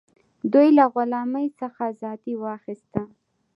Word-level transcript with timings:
دوی 0.53 0.67
له 0.77 0.85
غلامۍ 0.93 1.47
څخه 1.59 1.81
ازادي 1.93 2.33
واخیسته. 2.37 3.01